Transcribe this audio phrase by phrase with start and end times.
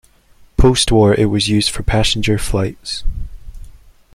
[0.57, 3.03] Post war it was used for passenger flights.